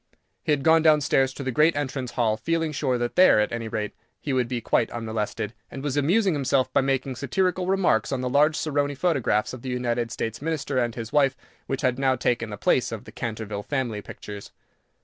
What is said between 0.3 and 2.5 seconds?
He had gone down stairs to the great entrance hall,